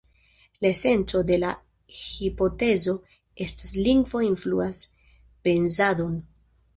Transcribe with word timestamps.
La 0.61 0.69
esenco 0.75 1.19
de 1.31 1.35
la 1.41 1.49
hipotezo 2.19 2.95
estas: 3.47 3.73
"lingvo 3.89 4.23
influas 4.29 4.81
pensadon". 5.49 6.17